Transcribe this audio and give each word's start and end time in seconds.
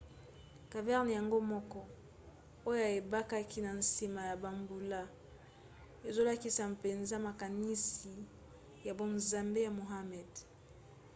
caverne 0.71 1.11
yango 1.17 1.37
moko 1.51 1.79
oyo 2.69 2.83
ebikaki 2.97 3.59
na 3.65 3.71
nsima 3.81 4.21
ya 4.29 4.35
bambula 4.43 5.01
ezolakisa 6.07 6.63
mpenza 6.73 7.15
makanisi 7.27 8.13
ya 8.85 8.93
bonzambe 8.97 9.59
ya 9.65 9.71
muhammad 9.79 10.31